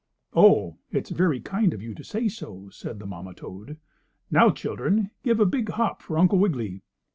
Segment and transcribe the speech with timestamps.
[0.33, 3.77] "Oh, it's very kind of you to say so," said the mamma toad.
[4.31, 6.81] "Now, children, give a big hop for Uncle Wiggily."